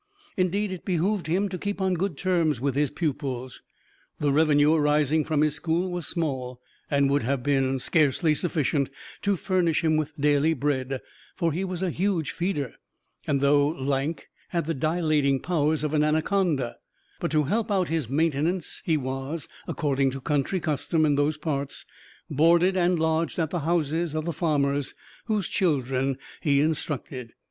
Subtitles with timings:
[0.35, 3.61] Indeed, it behooved him to keep on good terms with his pupils.
[4.19, 8.89] The revenue arising from his school was small, and would have been scarcely sufficient
[9.21, 11.01] to furnish him with daily bread,
[11.35, 12.73] for he was a huge feeder,
[13.27, 16.77] and, though lank, had the dilating powers of an anaconda;
[17.19, 21.85] but to help out his maintenance, he was, according to country custom in those parts,
[22.27, 24.95] boarded and lodged at the houses of the farmers
[25.27, 27.33] whose children he instructed.